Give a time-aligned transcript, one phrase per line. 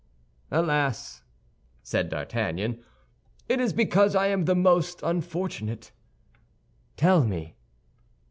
[0.49, 1.21] "Alas,"
[1.83, 2.83] said D'Artagnan,
[3.47, 5.91] "it is because I am the most unfortunate."
[6.97, 7.53] "Tell me."